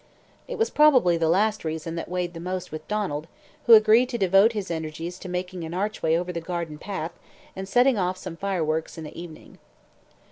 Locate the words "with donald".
2.71-3.27